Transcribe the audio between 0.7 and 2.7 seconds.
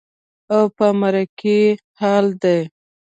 په مرګي حال دى.